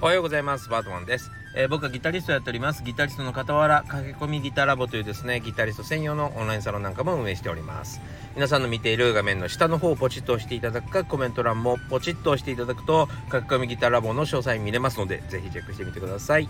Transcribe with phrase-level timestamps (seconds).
[0.00, 0.68] おはようございます。
[0.68, 2.84] バートマンです、えー僕はギタリストをやっております。
[2.84, 8.00] ギタリストの傍ら駆け込みギターラボというですねギタリスト専用のオンラインサロンなんかも運営しております。
[8.36, 16.48] 皆さんの見ている画面の下の方をポチッと押していただくかコメント欄もポチッと押していただくと駆け込みギターラボの詳細見れますのでぜひチェックしてみてください。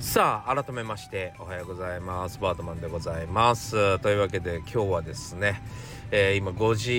[0.00, 2.38] さあ改めましておはようございます。
[2.40, 3.98] バートマンでございます。
[3.98, 5.60] というわけで今日はですね
[6.16, 6.90] えー今5時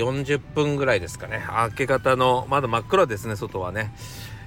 [0.00, 1.42] 40分ぐらいですかね。
[1.68, 3.92] 明け方のまだ真っ暗ですね外はね。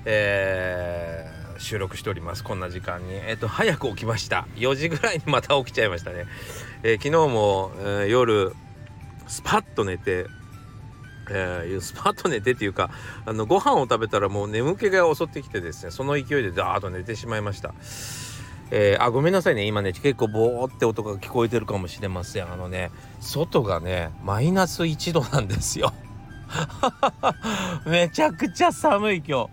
[0.05, 2.43] えー収録しております。
[2.43, 3.13] こんな時間に。
[3.13, 4.45] えっ、と早く起きました。
[4.55, 6.25] 4時ぐらいにまた起きちゃいましたね、
[6.83, 8.53] えー昨日も、え夜
[9.27, 10.27] スパッと寝て
[11.29, 12.91] えースパッと寝てっていうか
[13.25, 17.73] あのご飯を食べたらもう眠気が襲ってきてですねその勢いでダーッと寝てしまいました。
[18.71, 19.65] えーあごめんなさいね。
[19.65, 22.51] 今ね結構ボーって音が聞こえてるかもしれません。
[22.51, 25.93] あのね外がねマイナス1度なんですよ。
[27.85, 29.49] めちゃくちゃ寒い今日。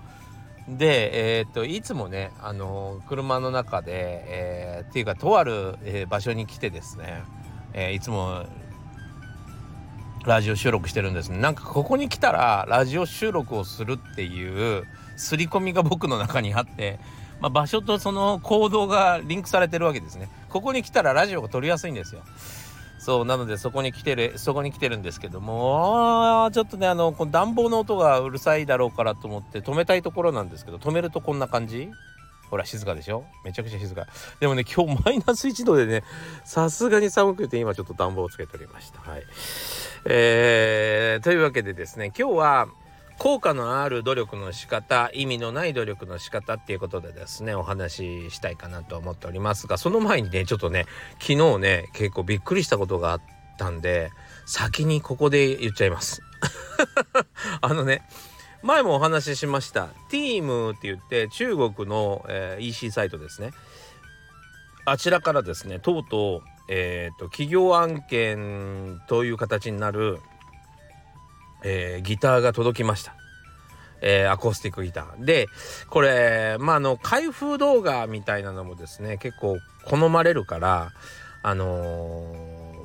[0.68, 7.22] でえーっといつもねあの車の中で、えっていうかとある、え場所に来てですね、
[7.74, 8.46] えいつも
[10.24, 11.38] ラジオ収録してるんですね。
[11.38, 14.84] なんかここに来たらラジオ収録をするっていう
[15.16, 17.00] 刷り込みが僕の中にあって、
[17.42, 20.30] まあ、場所とその行動がリンクされてるわけですね。
[20.48, 22.22] ここに来たらラジオが撮りやすいんですよ。
[22.98, 31.90] そうなのでそこに来てるそこに来てるんですけどもちょっとねあのこの暖房の音がうるさいだろうからと思って止めたいところなんですけど止めるとこんな感じ？
[32.48, 33.24] ほら静かでしょ？
[33.44, 34.06] めちゃくちゃ静か。
[34.38, 36.04] でもね今日マイナス1度でね
[36.44, 39.00] さすがに寒くて今ちょっと暖房をつけておりました。
[39.00, 39.22] はい。
[40.04, 42.68] えーというわけでですね今日は
[43.22, 50.86] 効果のある努力の仕方意味のない努力の仕方っていうことでですねお話ししたいかなと思っておりますがその前にねちょっとね
[51.20, 53.20] 昨日ね結構びっくりしたことがあっ
[53.58, 54.10] たんで
[54.44, 56.20] 先にここで言っちゃいます。
[57.62, 58.02] あのね
[58.64, 63.52] 前もお話ししました Team って言って中国の、えー EC サイトですね。
[64.84, 70.18] あちらからですねとうとうえーと企業案件という形になる、
[71.62, 73.14] えーギターが届きました。
[74.00, 75.24] えーアコースティックギター。
[75.24, 75.46] で
[75.88, 80.92] これまああの開封動画みたいなのもですね結構好まれるから
[81.42, 82.34] あの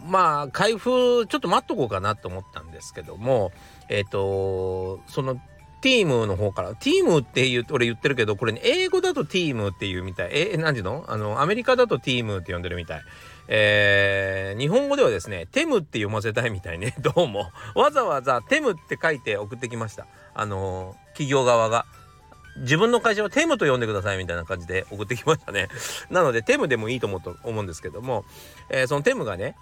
[0.02, 3.52] ーまあ開封ちょっと待っとこうかなと思ったんですけども
[3.90, 5.42] えっ、とその
[5.82, 10.30] ティームの方からティームって言う俺言ってるけどこれ、ね、英語だとティームっていうみたい。
[10.34, 11.06] え何ていうの？
[11.08, 13.02] あのアメリカだとティームって呼んでるみたい。
[13.48, 16.96] えー日本語ではですねテムって読ませたいみたいね。
[17.00, 17.52] どうも。
[17.76, 20.08] わざわざテムって書いて送ってきました。
[20.34, 21.86] あのー企業側が。
[22.60, 25.68] 自分の会社はテムと呼んでくださいみたいな感じで送ってきましたね。
[26.10, 28.26] なのでテムでもいいと思うと思うんですけども、
[28.70, 29.56] えーそのテムがね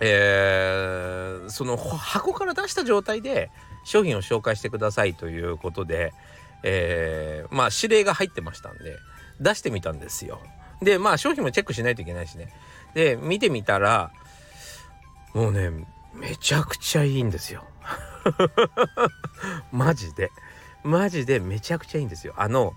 [0.00, 3.50] えーその箱から出した状態で
[3.84, 6.12] 商品を紹介してくださいということで、
[6.62, 8.96] えーまあ指令が入ってましたんで
[9.40, 10.40] 出してみたんですよ。
[10.82, 12.52] でまあ商品もチェックしないといけないしね。
[12.94, 14.12] で見てみたら
[15.34, 15.70] もうね
[16.14, 17.64] めちゃくちゃいいんですよ。
[19.72, 20.30] マジで
[20.82, 22.34] マジでめちゃくちゃいいんですよ。
[22.36, 22.74] あの、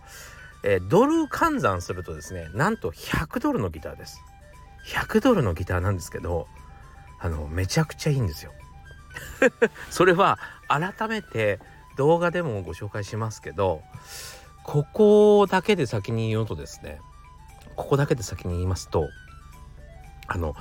[0.63, 4.21] えードル換算するとですねなんと100ドルのギターです。
[4.87, 6.47] 100ドルのギターなんですけど
[7.19, 8.51] あのめちゃくちゃいいんですよ。
[9.89, 11.59] それは改めて
[11.95, 13.81] 動画でもご紹介しますけど
[14.63, 16.99] ここだけで先に言うとですね
[17.75, 19.09] ここだけで先に言いますと
[20.27, 20.55] あの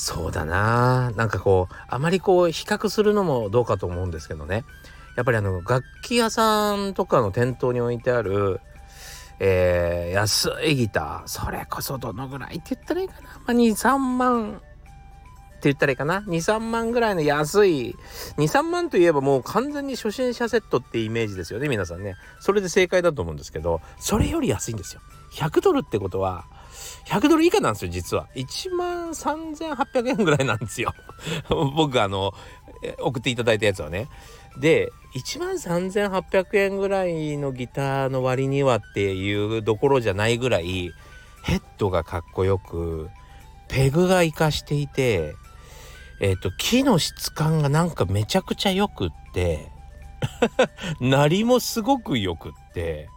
[0.00, 1.10] そうだな。
[1.16, 4.64] なんかこうあまりこう比較するのもどうかと思うんですけどね。
[5.16, 8.60] やっぱりあの楽器屋さんとかの店頭に置いてある
[9.40, 14.62] えー安いギターそれこそどのぐらいって言ったらいいかな、まあ、23万
[15.64, 17.96] 言ったらいいかな？23万ぐらいの安い。
[18.36, 22.14] 23万といえばもう完全に初心者セットってイメージですよね皆さんね。
[22.40, 25.00] それで正解だと思うんですけどそれより安いんですよ。
[25.32, 26.46] 100ドルってことは
[27.06, 28.28] 100ドル以下なんですよ実は。
[28.34, 30.94] 1万3800円ぐらいなんですよ。
[31.48, 32.32] 僕あの
[33.00, 34.08] 送っていただいたやつはね。
[34.58, 40.92] で1万3800円ぐらいのギターの割にはっていうどころじゃないぐらい
[41.44, 43.08] ヘッドがかっこよく
[43.68, 45.34] ペグが活かしていて
[46.20, 49.70] えっ、と木の質感がなんかめちゃくちゃよくって
[51.00, 53.08] 鳴りもすごくよくって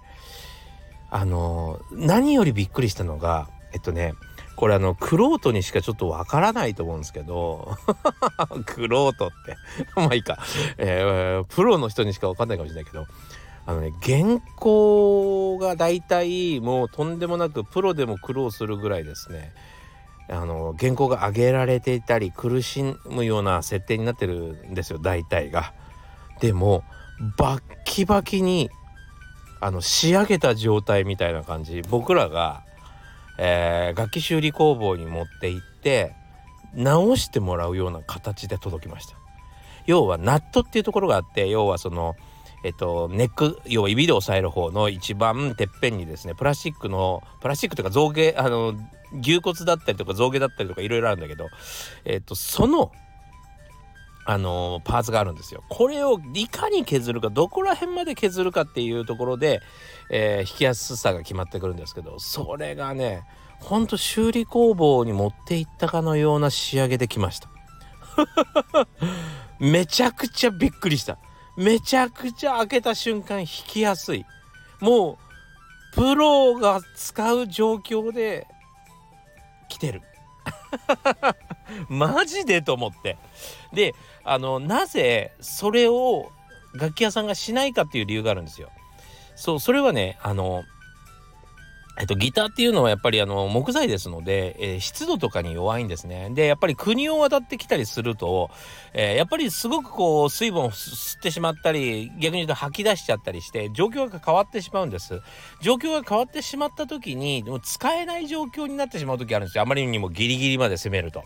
[1.10, 4.14] あの何よりびっくりしたのがえっとね
[4.56, 7.78] これあのクロートにしかちょっとわからないと思うんですけど
[8.66, 9.58] クロートって。
[9.96, 10.38] まあいいか、
[10.78, 13.08] えープロの人にしかわかんないかもしれないけど
[13.66, 19.54] あのね原稿がだいたいもうとんでもなくプロでも苦労するぐらいですね。
[20.30, 25.74] あの原稿が上げられていたり苦しむような設定になってるんですよ大体が。
[26.40, 26.84] でも
[27.38, 28.70] バッキバキに
[29.60, 32.64] あの仕上げた状態みたいな感じ僕らが、
[33.38, 36.16] えー、楽器修理工房に持って行って
[36.74, 39.16] 直してもらうような形で届きました
[39.86, 42.16] 要はナットっていうところがあって要はその
[42.64, 48.76] えっと、ネック要は指で押さえる方の一番てっぺんにですねプラスチックのプラスチックというか象牙あの
[49.20, 51.48] 牛骨だったりとか象牙だったりとかいろいろあるんだけど、
[52.06, 52.92] えっと、その
[54.26, 55.64] あのパーツがあるんですよ。
[55.68, 59.62] これをいかに削るかどこら辺まで削るかっていうところで、
[60.12, 63.24] えー、引きやすさが決まってくるんですけどそれがね
[63.60, 67.50] ほんと修理工房に持っていったかのような仕上げできました。
[69.60, 71.18] めちゃくちゃびっくりした。
[71.58, 74.26] めちゃくちゃ開けた瞬間引きやすい。
[74.80, 75.18] も
[75.94, 78.48] うプロが使う状況で
[79.70, 80.02] 来てる。
[81.90, 83.18] マジでと思って。
[83.74, 83.94] で
[84.24, 86.32] あのなぜそれを
[86.74, 88.70] 楽器屋さんがしないかっていう理由があるんですよ。
[89.36, 90.64] そうそれはねあの
[92.02, 96.32] えっと、ギターっていうのはやっぱりあの木材ですので、えー、湿度とかに弱いんですね。
[96.32, 98.50] でやっぱり国を渡ってきたりすると、
[98.94, 105.22] えー、やっぱりすごくこう水分を吸ってしまったり逆に言うと吐き出しちゃったりして状況が変わってしまうんです。
[105.62, 111.24] 状況が変わってしまった時にもう使えない状況になってしまう時あるんですよあまりにもギリギリまで攻めると。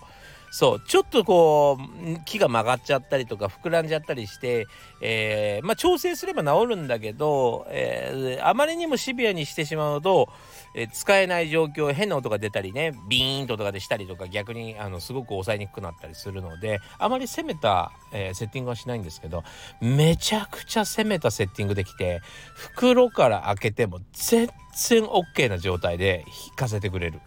[0.57, 4.67] そうちょっとこう木が曲がっちゃったりとか膨らんじゃったりして、
[5.01, 10.29] えー、まあ、調整すれば治るんだけど、えー、あまりにもシビアにしてしまうと、
[10.73, 19.43] えー、使えない状況変な音が出たりねビーンととかでしたりとか逆にあのすごく抑えにくくなったりするのであまり攻めた、えセッティングはしないんですけど
[19.81, 22.21] めちゃくちゃ攻めたセッティングできて
[22.53, 27.19] 袋から開けても全然 OK な状態で引かせてくれる。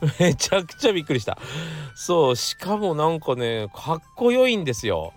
[0.18, 1.38] めちゃくちゃびっくりした。
[1.94, 5.12] そう、しかもなんかね、かっこよいんですよ。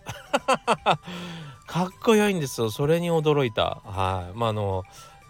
[1.68, 2.72] かっこよいんですよ。
[2.72, 3.82] それに驚いた。
[3.86, 4.38] はい。
[4.38, 4.84] まあ、あの、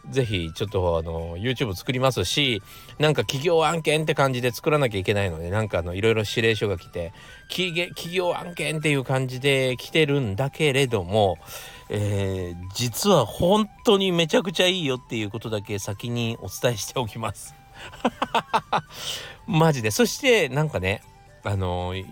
[0.09, 2.61] ぜひちょっとあの YouTube 作りますし
[2.97, 7.13] なんか企業案件って感じで作らなきゃいけないのでなんかあのいろいろ指令書が来て
[7.49, 11.37] 企業案件っていう感じで来てるんだけれども、
[11.89, 17.53] えー、実は本当にめちゃくちゃいいよっていうことだけ先にお伝えしておきます。
[19.47, 19.91] マジで。
[19.91, 21.01] そして、なんかね、
[21.43, 22.05] あのー、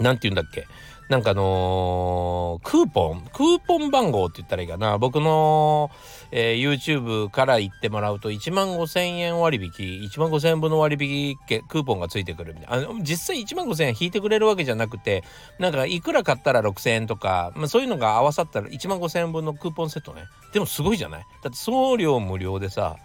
[0.00, 0.66] なんて言うんだっけ。
[1.12, 4.96] なんかあのー、クーポンクーポン番号って言ったらいいかな。
[4.96, 5.90] 僕の、
[6.30, 9.70] えー、YouTube から言ってもらうと1万5千円割引
[10.08, 11.36] 1万5千円分の割引
[11.68, 12.88] クーポンがついてくるみたいな。
[12.88, 15.22] あの実際1万5千円引いてくれるわけじゃなくて
[15.58, 20.24] なんかいくら買ったら6千円とか、まあ、そういうのが合わさったら1万5千円分のクーポンセットね。
[20.54, 21.26] でもすごいじゃない？
[21.42, 22.96] だって送料無料でさ、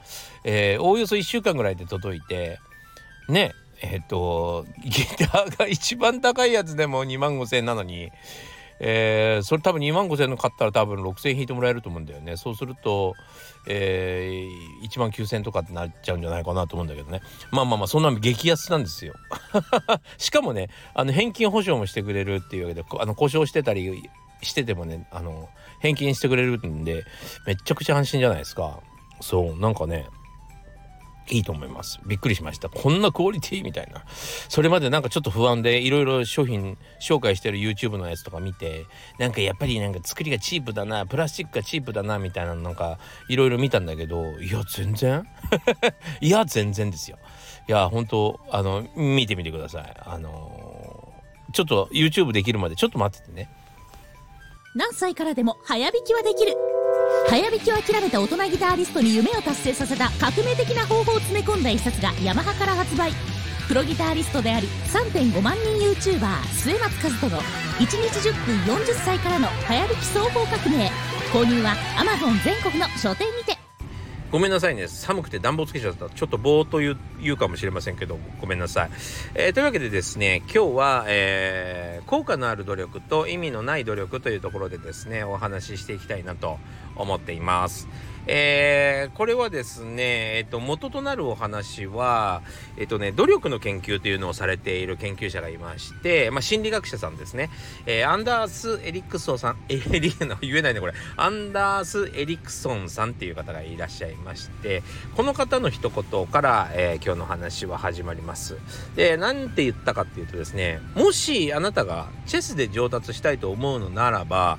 [0.46, 2.58] えー、おおよそ1週間ぐらいで届いて
[3.28, 3.52] ね
[3.82, 8.12] えっ、とギターが一番高いやつでも2万5千円なのに、
[8.80, 12.38] えー、それ多分2万5千円の買ったら多分6千円引いてもらえると思うんだよね。
[12.38, 13.14] そうすると、
[13.68, 17.22] えー、1万9千円とかってなっちゃうんじゃないかなと思うんだけどね。
[17.52, 19.14] まあまあまあそんな激安なんですよ。
[20.18, 24.10] しかもねあの返金保証もしてくれるっていうわけであの故障してたり
[24.42, 27.04] しててもねあの返金してくれるんで
[27.46, 28.80] めちゃくちゃ安心じゃないですか。
[29.22, 30.06] そうなんかね
[31.30, 32.00] いいと思います。
[32.06, 32.70] びっくりしました。
[32.70, 34.04] こんなクオリティみたいな。
[34.50, 38.86] それまでなんかちょっと不安でいろいろ商品紹介してる YouTube のやつとか見て、
[39.20, 45.28] なんかやっぱりなんか作りがチープだな、プラスチックがチープだなみたいななんかいろいろ見たんだけど、いや全然？
[46.22, 47.18] いや全然ですよ。
[47.68, 49.96] いや本当あの見てみてください。
[50.06, 53.50] あのー、ちょっと YouTube できるまでちょっと待っててね。
[54.76, 56.77] 何歳からでも早弾きはできる。
[57.30, 63.12] 早弾きを諦めた大人ギタリストに夢を達成させた革命的な方法を詰め込んだ一冊がヤマハから発売。
[63.68, 70.90] プロギタリストであり3.5万人 YouTuber 末松和人の1日10分40歳からの早弾き総合革命。
[71.34, 73.57] 購入は Amazon 全国の書店にて。
[74.30, 74.88] ごめんなさいね。
[74.90, 76.10] 寒くて暖房つけちゃった。
[76.10, 78.90] ちょっとぼーっと言う言うかもしれませんけど、ごめんなさい。
[79.36, 86.60] えー、というわけでですね、今日は、えー、効果のある努力と意味のない努力というところでですね、お話ししていきたいなと
[86.98, 87.88] 思っています。
[88.28, 92.42] えー、これはですね、えっと、元となるお話は、
[92.78, 97.50] えっとね、努力の研究というのをされている研究者がいまして、まあ、心理学者さんですね。
[97.86, 100.94] えー、アンダース・エリクソンさん、 えリの言えないね、これ。
[101.16, 104.84] アンダース・エリクソンさんっていう方がいらっしゃいまして、
[105.16, 108.58] この方の一言から、えー、今日の話は始まります。
[108.96, 114.58] で、なんて言ったかっていうとですね、もしあなたがチェスで上達したいと思うのならば、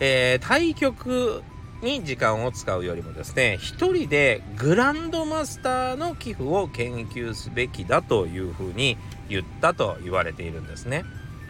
[0.00, 1.42] えー、対局
[1.82, 8.96] に時間を使うよりもですね一人でグランドマスターの寄付を研究すべきだというふうに
[9.28, 11.04] 言ったと言われているんですね。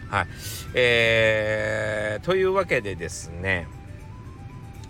[0.09, 0.27] はい。
[0.73, 3.67] えー、というわけでですね、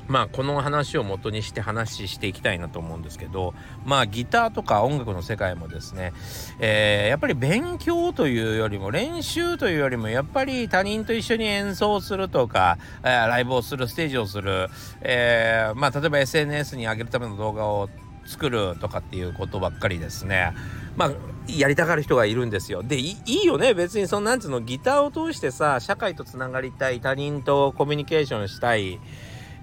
[0.10, 3.54] まあこの話を元にして話していきたいなと思うんですけど
[3.86, 6.14] まあギターとか音楽の世界もですね、
[6.60, 14.68] えー、やっぱり勉強というよりも練習というよりもやっぱり他人と一緒に演奏するとか、えー、ライブをするステージをする、
[15.02, 17.88] えー、まあ例えば SNS に上げるための動画を
[18.26, 20.54] 作るとかっていうことばっかりですね
[20.96, 21.12] まあ
[21.48, 22.84] やりたがる人がいるんですよ。
[22.84, 29.00] でいいよね別にそのなんつうのギターを通してさ社会とつながりたい他人とコミュニケーションしたい。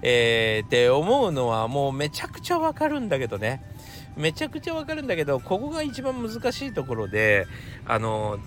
[0.01, 3.61] えー、って思うのはもうめちゃくちゃわかるんだけどね
[4.15, 7.47] めちゃくちゃわかるんだけどここが一番難しいところで
[7.85, 8.39] あの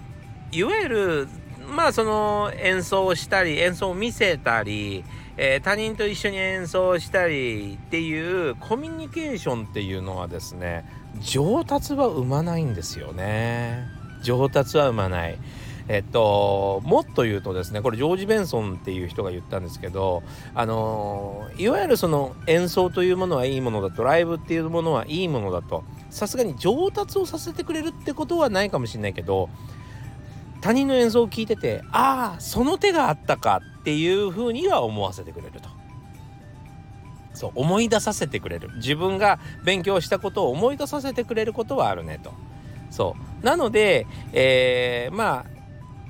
[0.52, 1.28] いわゆる
[1.69, 5.04] まあその演奏したり演奏を見せたり、
[5.37, 10.85] えー、他人と一緒に演奏したりっていうコミュニケーションっていうのはですね
[11.21, 13.87] 上達は生まないんですよね
[14.23, 15.38] 上達は生まない。
[15.92, 20.23] えっと、もっと言うとですねこれジョージ・ベンソンっていう人が言ったんですけど
[20.54, 29.49] あのいわゆるその演奏というものはいいものだとライブっていうものはいいものだとさすがに上達をさせてくれるってことはないかもしれないけど
[30.61, 35.68] 他人の演奏を聞いててああその手があったかっていうふうには思わせてくれると。
[37.32, 42.32] そう思い出させてくれる自分が勉強したことを思い出させてくれることはあるねと。
[42.90, 45.60] そうなので、えー、まあ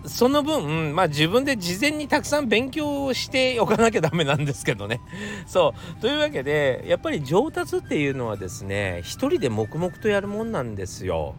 [0.06, 5.00] その分、まあ自分で事前にたくさん勉強しておかなきゃダメなんですけどね。
[5.46, 6.00] そう。
[6.00, 11.34] というわけで、やっぱり上達っていうのはですね、一人で黙々とやるもんなんですよ。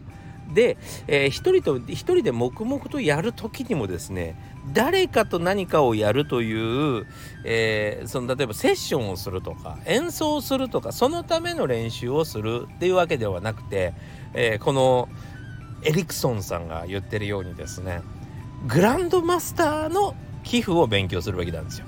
[0.54, 0.76] で、
[1.06, 4.36] えー、一人と一人で黙々とやる時にもですね
[4.72, 6.52] 誰かと何かをやるとい
[7.00, 7.06] う、
[7.44, 13.94] えー、その例えばセッションをするとか演奏をするとかそのための練習をするっていうわけではなくて、
[14.34, 15.08] えー、この
[15.84, 18.02] エリクソンさんが言ってるようにですね
[18.66, 20.14] グランドマスターの
[20.44, 21.86] 寄付を勉強するべきなんですよ。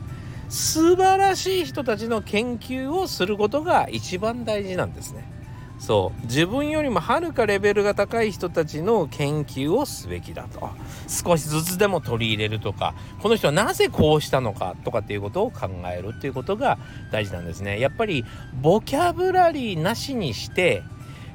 [0.49, 5.35] 素晴らしい人たちの研究をすることが一番大事なんですね。
[5.79, 10.71] そう自分よりもはるかレベルが高い人たちの研究をすべきだと
[11.09, 16.79] 少しずつでも取り入れるとかこの人はなぜこうしたのかとかっていうことを考えるっていうことが
[17.11, 18.25] 大事なんですねやっぱり
[18.63, 20.83] ボキャブラリーなしにして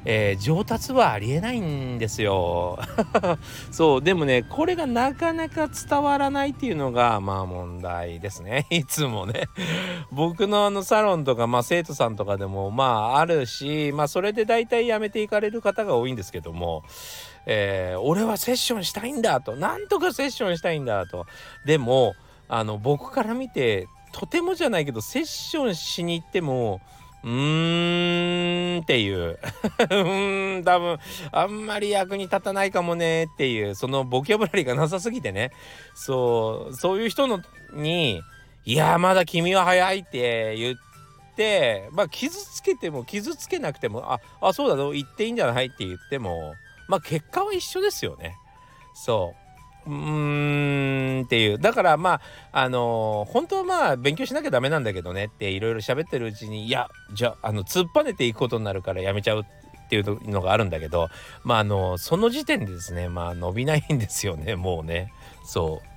[0.04, 2.78] えー、上達はありえないんですよ。
[3.70, 9.48] そうでもねこれがなかなか伝わらないっていうのがまあ問題ですね いつもね。
[10.10, 16.82] 僕のあのサロンとか、まあ、生徒さんとかでもまああるし、まあ、それで大体やめていかれる方が多いんですけども。
[17.46, 21.24] えー、俺はセッションしたいんだとなんとかセッションしたいんだと
[21.64, 22.14] でも
[22.48, 26.80] あの僕から見てとてもじゃないけどセッションしに行っても
[27.22, 29.38] うーんっていう
[29.90, 30.98] うん多分
[31.32, 35.50] あんまり役に立たないかもねっていうそのボキャブラリーがなさすぎてね
[35.94, 37.40] そうそういう人の
[37.74, 38.22] に
[38.64, 40.76] 「いやまだ君は早い」って言っ
[41.36, 46.54] てまあ傷つけても傷つけなくても「ああそうだぞ言っていいんじゃない?」って言っても
[46.88, 48.34] まあ結果は一緒ですよね。
[48.94, 49.39] そう
[49.86, 51.58] うーんっていう。
[51.58, 52.20] だからまあ
[52.52, 59.44] あのー、本当はまあ勉強しなきゃダメなんだけどねっていろいろ喋ってるうちにいやじゃああの突っぱねていくことになるからやめちゃうっ
[59.88, 61.08] ていうのがあるんだけど
[61.42, 65.12] まああのその時点でですねまあ伸びないんですよねもうね。
[65.44, 65.89] そう。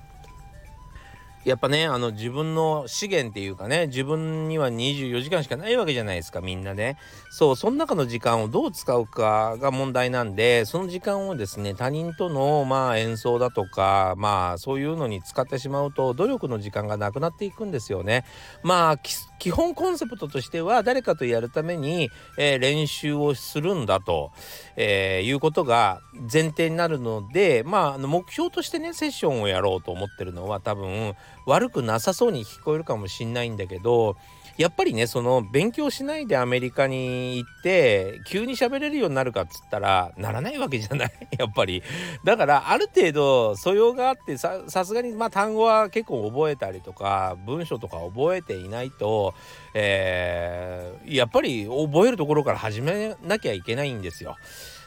[1.44, 6.96] やっぱねあの自分の資源っていうかね自分には24時間しかないわけじゃないですかみんなね。
[7.30, 18.24] そうその中の時間をどう使うかが問題なんでその時間をですね他人とのまあ演奏だとかまあそういうのに使ってしまうと努力の時間がなくなっていくんですよね。
[18.62, 18.96] まあ
[19.44, 22.08] 基本コンセプトとしては誰かとやるために、
[22.38, 24.32] えー、練習をするんだと、
[24.74, 26.00] えー、いうことが
[26.32, 31.12] 前提になるのでまあの目標としてねセッションをやろうと思ってるのは多分
[31.44, 34.16] 悪くなさそうに聞こえるかもしんないんだけど
[34.56, 41.12] やっぱりねその勉強しないでアメリカに行って急に喋れるようになるかっつったらならないわけじゃない。
[41.38, 41.82] やっぱり。
[42.24, 49.34] だからある程度素養があってさすがにまあ単語は結構覚えたりとか文章とか覚えていないと、
[49.74, 54.36] えー、やっぱり覚えるところから始めなきゃいけないんですよ。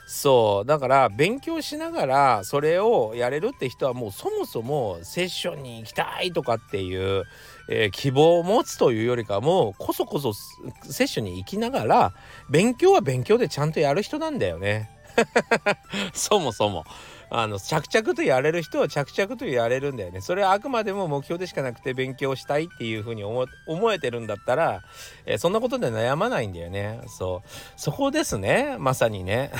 [0.09, 0.65] そう。
[0.65, 7.25] だから勉強しながらそれをやれるって人はもうそもそもセッションに行きたいとかっていう、
[7.69, 12.13] えー、希望を持つというよりかもこそこそセッションに行きながら
[12.49, 14.89] 勉強は勉強でちゃんとやる人なんだよね。
[16.13, 16.85] そもそも。
[17.29, 20.21] あの着々とやれる人は着々とやれるんだよね。
[20.21, 23.47] それはあくまでも目標でしかなくて勉強したいっていうふうに思
[23.93, 24.81] えてるんだったら、
[25.25, 27.01] えー、そんなことで悩まないんだよね。
[27.07, 27.49] そう。
[27.75, 28.77] そこですね。
[28.79, 29.51] まさにね。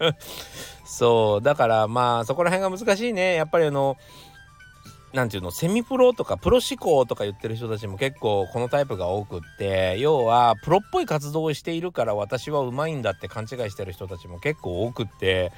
[0.86, 1.44] そう。
[1.44, 3.34] だからまあそこら辺が難しいね。
[3.34, 3.98] やっぱりあの
[5.16, 15.52] なんていうのセミプロとかプロ志向とか言ってる人たちも結構このタイプが多くって要はプロっぽい活動をしているから私はうまいんだって勘違いしてる人たちも結構多くって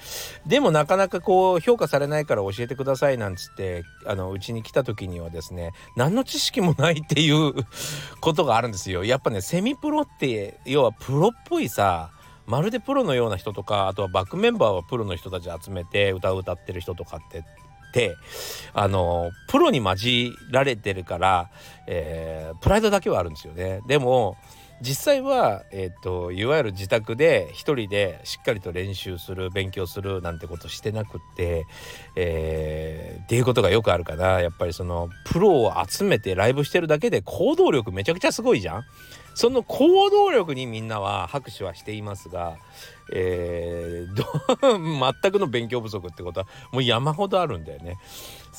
[0.46, 7.52] でもなかなかこう評価されないから教えてくださいなんつってあのうちに来た時にはですね何の知識もないっていう
[8.20, 9.04] ことがあるんですよ。
[9.04, 12.12] やっぱねセミプロって要はプロっぽいさ
[12.46, 17.44] まるでプロのような人とかあとはバックメンバーはプロの人たち集めて歌を歌ってる人とかって
[17.88, 18.16] って
[18.72, 21.50] あのプロに混じられてるから、
[21.86, 23.80] えー、プライドだけはあるんですよね。
[23.86, 24.36] でも
[24.80, 31.64] 実際は、えーと、いわゆる自宅で一人でしっかりと練習する勉強するなんてことしてなくって、
[32.14, 38.84] えー、っていうことがよくあるからやっぱりそのプロを集めてライブしてるだけで行動力めちゃくちゃすごいじゃん。
[39.38, 42.56] その行動力にみんなは拍手はしていますが、
[43.12, 47.98] えー、 全くの勉強不足ってことはもう山ほどあるんだよね。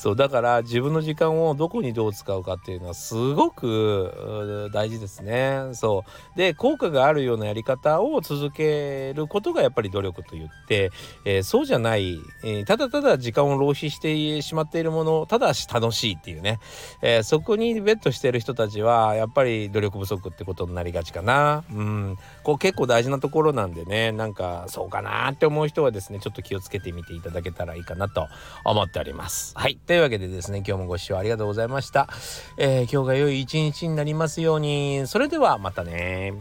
[0.00, 5.68] そうだから自分の時間をどこにどう使うかっていうのはすごく大事ですね。
[5.74, 10.90] そうで効果があるようなやり方を続けることがやっぱり努力と言って、
[11.26, 16.60] えー、そうじゃない、えー、ただただ時間を浪費してしまっているものただし楽しいっていうね、
[17.02, 21.64] えー、そこにベットしてる人たちはやっぱり努力不足ってことことになりがちかな。
[21.72, 28.28] うん、こう結構大事なところなんでねなんかそうかなって思う人はですねちょっと気をつけてみていただけたらいいかなと
[28.64, 29.52] 思っております。
[29.56, 32.08] はいというわけでですね今日もご視聴ありがとうございました。
[32.56, 36.34] えー、今日が良い一日になりますようにそれではまたね